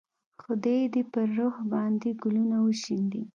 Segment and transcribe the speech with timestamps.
[0.43, 3.23] خدای دې یې پر روح باندې ګلونه وشیندي.